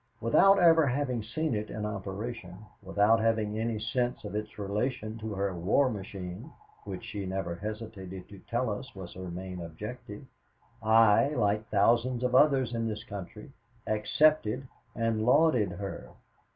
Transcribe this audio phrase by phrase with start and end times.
[0.19, 5.35] Without ever having seen it in operation, without having any sense of its relation to
[5.35, 6.51] her war machine,
[6.85, 10.25] which she never hesitated to tell us was her main objective,
[10.81, 13.51] I, like thousands of others in this country,
[13.85, 16.09] accepted and lauded her.